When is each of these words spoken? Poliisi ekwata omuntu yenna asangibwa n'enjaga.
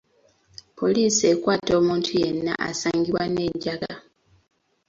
Poliisi 0.79 1.23
ekwata 1.33 1.71
omuntu 1.79 2.09
yenna 2.21 2.53
asangibwa 2.69 3.23
n'enjaga. 3.27 3.93